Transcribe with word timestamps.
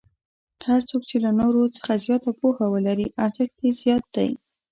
هر 0.67 0.81
څوک 0.89 1.01
چې 1.09 1.17
له 1.25 1.31
نورو 1.39 1.61
څخه 1.77 1.93
زیاته 2.05 2.31
پوهه 2.39 2.65
ولري 2.73 3.07
ارزښت 3.25 3.57
یې 3.65 3.71
زیات 3.81 4.05
دی. 4.15 4.29